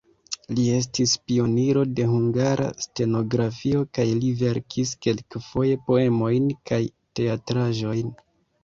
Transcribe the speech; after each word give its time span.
Li 0.59 0.63
estis 0.75 1.11
pioniro 1.31 1.83
de 1.99 2.07
hungara 2.13 2.69
stenografio 2.87 3.85
kaj 3.99 4.07
li 4.25 4.33
verkis 4.43 4.95
kelkfoje 5.09 5.81
poemojn 5.93 6.53
kaj 6.73 6.83
teatraĵojn. 7.23 8.15